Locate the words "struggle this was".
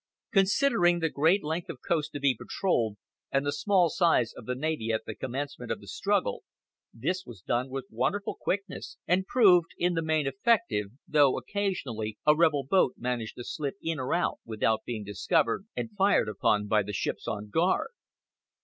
5.85-7.41